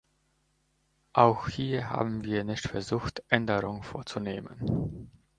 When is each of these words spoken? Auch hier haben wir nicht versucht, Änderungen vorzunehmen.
Auch 1.13 1.47
hier 1.47 1.91
haben 1.91 2.23
wir 2.23 2.43
nicht 2.43 2.67
versucht, 2.67 3.21
Änderungen 3.29 3.83
vorzunehmen. 3.83 5.07